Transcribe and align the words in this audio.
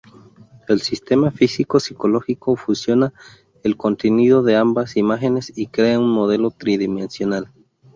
El 0.67 0.81
sistema 0.81 1.29
físico-psicológico 1.29 2.55
fusiona 2.55 3.13
el 3.61 3.77
contenido 3.77 4.41
de 4.41 4.55
ambas 4.55 4.97
imágenes 4.97 5.53
y 5.55 5.67
crea 5.67 5.99
un 5.99 6.09
modelo 6.09 6.49
tridimensional. 6.49 7.51